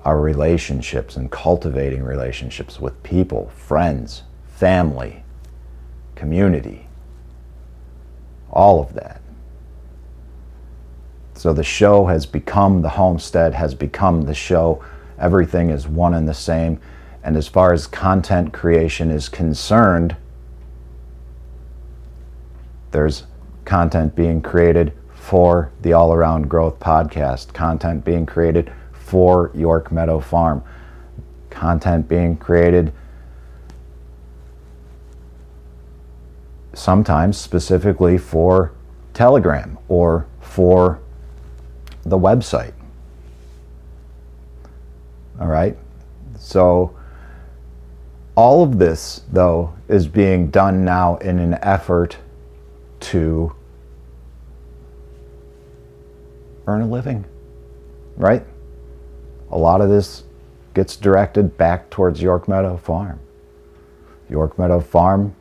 our 0.06 0.19
relationships 0.19 1.15
and 1.15 1.32
cultivating 1.32 2.04
relationships 2.04 2.80
with 2.80 3.02
people, 3.04 3.49
friends, 3.56 4.23
family, 4.47 5.23
community, 6.15 6.82
all 8.53 8.81
of 8.81 8.93
that. 8.93 9.19
So 11.33 11.51
the 11.51 11.63
show 11.63 12.05
has 12.05 12.25
become 12.25 12.81
the 12.81 12.89
homestead, 12.89 13.53
has 13.55 13.75
become 13.75 14.21
the 14.21 14.33
show. 14.33 14.83
Everything 15.19 15.71
is 15.71 15.87
one 15.87 16.13
and 16.13 16.27
the 16.29 16.33
same. 16.33 16.79
And 17.23 17.35
as 17.35 17.47
far 17.47 17.73
as 17.73 17.87
content 17.87 18.53
creation 18.53 19.09
is 19.09 19.27
concerned, 19.27 20.15
there's 22.91 23.23
content 23.65 24.15
being 24.15 24.41
created 24.41 24.93
for 25.15 25.71
the 25.81 25.93
All 25.93 26.13
Around 26.13 26.49
Growth 26.49 26.79
podcast, 26.79 27.53
content 27.53 28.05
being 28.05 28.25
created 28.25 28.71
for 28.91 29.51
York 29.55 29.91
Meadow 29.91 30.19
Farm, 30.19 30.63
content 31.49 32.07
being 32.07 32.37
created 32.37 32.93
sometimes 36.73 37.38
specifically 37.38 38.17
for 38.17 38.71
Telegram 39.13 39.77
or 39.88 40.27
for 40.41 40.99
the 42.03 42.17
website. 42.17 42.73
All 45.39 45.47
right? 45.47 45.77
So, 46.38 46.95
all 48.36 48.63
of 48.63 48.79
this, 48.79 49.21
though, 49.31 49.73
is 49.88 50.07
being 50.07 50.49
done 50.49 50.83
now 50.83 51.17
in 51.17 51.39
an 51.39 51.57
effort 51.62 52.17
to 52.99 53.53
earn 56.65 56.81
a 56.81 56.88
living, 56.88 57.25
right? 58.17 58.43
A 59.51 59.57
lot 59.57 59.81
of 59.81 59.89
this 59.89 60.23
gets 60.73 60.95
directed 60.95 61.57
back 61.57 61.89
towards 61.89 62.21
York 62.21 62.47
Meadow 62.47 62.77
Farm. 62.77 63.19
York 64.29 64.57
Meadow 64.57 64.79
Farm 64.79 65.36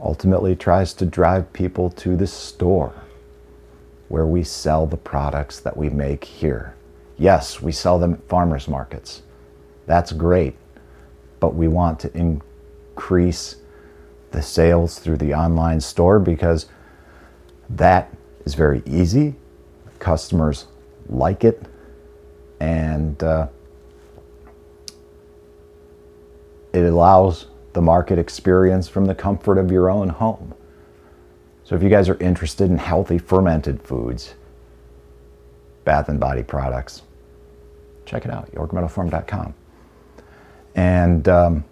ultimately 0.00 0.54
tries 0.54 0.92
to 0.94 1.06
drive 1.06 1.52
people 1.52 1.90
to 1.90 2.16
the 2.16 2.26
store 2.26 2.92
where 4.08 4.26
we 4.26 4.42
sell 4.44 4.86
the 4.86 4.96
products 4.96 5.60
that 5.60 5.76
we 5.76 5.88
make 5.88 6.24
here. 6.24 6.74
Yes, 7.16 7.60
we 7.60 7.72
sell 7.72 7.98
them 7.98 8.14
at 8.14 8.28
farmers 8.28 8.68
markets. 8.68 9.22
That's 9.86 10.12
great. 10.12 10.56
But 11.40 11.54
we 11.54 11.68
want 11.68 11.98
to 12.00 12.16
increase 12.16 13.56
the 14.30 14.42
sales 14.42 14.98
through 14.98 15.16
the 15.16 15.34
online 15.34 15.80
store 15.80 16.18
because 16.18 16.66
that 17.70 18.14
is 18.44 18.54
very 18.54 18.82
easy. 18.86 19.34
Customers 19.98 20.66
like 21.08 21.44
it. 21.44 21.62
And 22.60 23.22
uh, 23.22 23.48
it 26.72 26.84
allows 26.84 27.46
the 27.76 27.82
market 27.82 28.18
experience 28.18 28.88
from 28.88 29.04
the 29.04 29.14
comfort 29.14 29.58
of 29.58 29.70
your 29.70 29.90
own 29.90 30.08
home. 30.08 30.54
So 31.62 31.76
if 31.76 31.82
you 31.82 31.90
guys 31.90 32.08
are 32.08 32.16
interested 32.20 32.70
in 32.70 32.78
healthy 32.78 33.18
fermented 33.18 33.82
foods, 33.82 34.32
bath 35.84 36.08
and 36.08 36.18
body 36.18 36.42
products, 36.42 37.02
check 38.06 38.24
it 38.24 38.30
out, 38.30 38.50
yorkmeadowfarm.com. 38.52 39.52
And, 40.74 41.28
um, 41.28 41.64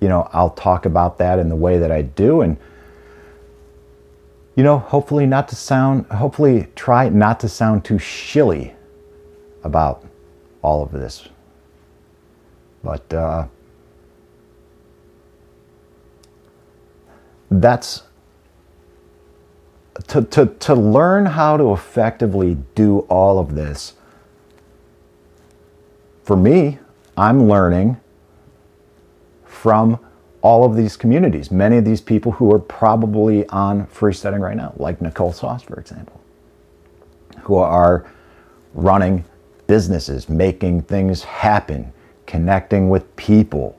you 0.00 0.08
know, 0.08 0.28
I'll 0.32 0.50
talk 0.50 0.86
about 0.86 1.18
that 1.18 1.38
in 1.38 1.48
the 1.48 1.54
way 1.54 1.78
that 1.78 1.92
I 1.92 2.02
do. 2.02 2.40
And, 2.40 2.56
you 4.56 4.64
know, 4.64 4.80
hopefully 4.80 5.24
not 5.24 5.46
to 5.50 5.54
sound, 5.54 6.06
hopefully 6.06 6.66
try 6.74 7.08
not 7.10 7.38
to 7.40 7.48
sound 7.48 7.84
too 7.84 7.98
shilly 7.98 8.74
about 9.62 10.04
all 10.62 10.82
of 10.82 10.90
this. 10.90 11.28
But 12.82 13.14
uh, 13.14 13.46
that's 17.60 18.02
to, 20.08 20.22
to, 20.22 20.46
to 20.46 20.74
learn 20.74 21.26
how 21.26 21.56
to 21.56 21.72
effectively 21.72 22.56
do 22.74 23.00
all 23.00 23.38
of 23.38 23.54
this. 23.54 23.94
For 26.24 26.36
me, 26.36 26.78
I'm 27.16 27.48
learning 27.48 28.00
from 29.44 29.98
all 30.40 30.64
of 30.64 30.76
these 30.76 30.96
communities, 30.96 31.50
many 31.50 31.76
of 31.76 31.84
these 31.84 32.00
people 32.00 32.32
who 32.32 32.52
are 32.52 32.58
probably 32.58 33.46
on 33.48 33.86
freesteading 33.86 34.40
right 34.40 34.56
now, 34.56 34.72
like 34.76 35.00
Nicole 35.00 35.32
Sauce, 35.32 35.62
for 35.62 35.78
example, 35.78 36.20
who 37.42 37.56
are 37.56 38.10
running 38.74 39.24
businesses, 39.66 40.28
making 40.28 40.82
things 40.82 41.22
happen, 41.22 41.92
connecting 42.26 42.88
with 42.88 43.14
people, 43.14 43.78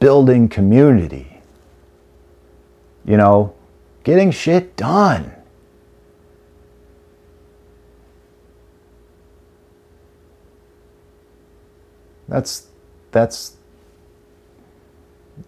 building 0.00 0.48
community, 0.48 1.35
you 3.06 3.16
know, 3.16 3.54
getting 4.02 4.30
shit 4.32 4.76
done. 4.76 5.32
That's 12.28 12.66
that's 13.12 13.56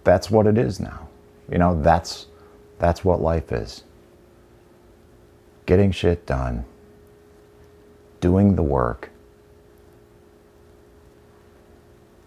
that's 0.05 0.31
what 0.31 0.47
it 0.47 0.57
is 0.57 0.79
now. 0.79 1.09
You 1.51 1.59
know, 1.59 1.81
that's 1.83 2.27
that's 2.79 3.05
what 3.05 3.21
life 3.21 3.51
is. 3.51 3.83
Getting 5.67 5.91
shit 5.91 6.25
done, 6.25 6.65
doing 8.21 8.55
the 8.55 8.63
work, 8.63 9.11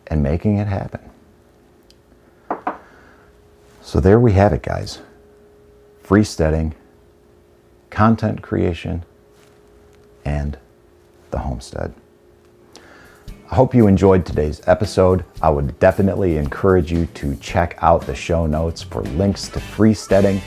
and 0.07 0.21
making 0.21 0.57
it 0.57 0.67
happen. 0.67 1.09
So 3.81 3.99
there 4.01 4.19
we 4.19 4.33
have 4.33 4.51
it, 4.51 4.61
guys. 4.61 4.99
Freesteading, 6.11 6.73
content 7.89 8.41
creation, 8.41 9.05
and 10.25 10.57
the 11.29 11.37
homestead. 11.37 11.93
I 13.49 13.55
hope 13.55 13.73
you 13.73 13.87
enjoyed 13.87 14.25
today's 14.25 14.59
episode. 14.67 15.23
I 15.41 15.49
would 15.49 15.79
definitely 15.79 16.35
encourage 16.35 16.91
you 16.91 17.05
to 17.05 17.37
check 17.37 17.77
out 17.81 18.01
the 18.01 18.13
show 18.13 18.45
notes 18.45 18.81
for 18.81 19.03
links 19.03 19.47
to 19.47 19.59
freesteading 19.59 20.41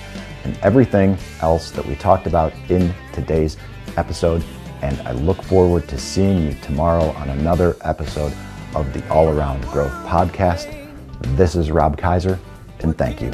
and 0.44 0.55
everything 0.59 1.16
else 1.40 1.70
that 1.70 1.87
we 1.87 1.94
talked 1.94 2.27
about 2.27 2.53
in 2.68 2.94
today's 3.14 3.57
episode. 3.96 4.44
And 4.83 5.00
I 5.09 5.12
look 5.12 5.40
forward 5.40 5.88
to 5.88 5.98
seeing 5.98 6.42
you 6.42 6.55
tomorrow 6.61 7.07
on 7.12 7.31
another 7.31 7.74
episode 7.81 8.35
of 8.74 8.92
the 8.92 9.09
All 9.09 9.31
Around 9.31 9.62
Growth 9.68 9.94
Podcast. 10.05 10.70
This 11.38 11.55
is 11.55 11.70
Rob 11.70 11.96
Kaiser, 11.96 12.38
and 12.81 12.98
thank 12.98 13.22
you. 13.22 13.33